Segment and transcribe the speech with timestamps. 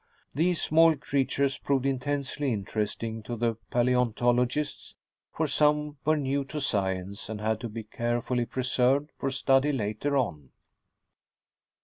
[0.33, 4.95] These small creatures proved intensely interesting to the paleontologists,
[5.31, 10.17] for some were new to science and had to be carefully preserved for study later
[10.17, 10.49] on.